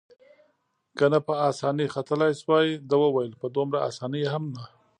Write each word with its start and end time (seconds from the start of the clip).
که 0.97 1.05
نه 1.11 1.19
په 1.27 1.33
اسانۍ 1.49 1.87
ختلای 1.95 2.31
شوای، 2.41 2.67
ده 2.89 2.95
وویل: 3.03 3.31
په 3.41 3.47
دومره 3.55 3.79
اسانۍ 3.89 4.23
هم 4.33 4.43
نه. 4.55 4.63